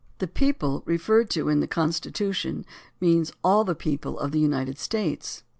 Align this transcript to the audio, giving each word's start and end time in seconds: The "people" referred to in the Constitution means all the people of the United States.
The 0.17 0.25
"people" 0.25 0.81
referred 0.87 1.29
to 1.29 1.47
in 1.47 1.59
the 1.59 1.67
Constitution 1.67 2.65
means 2.99 3.33
all 3.43 3.63
the 3.63 3.75
people 3.75 4.17
of 4.17 4.31
the 4.31 4.39
United 4.39 4.79
States. 4.79 5.43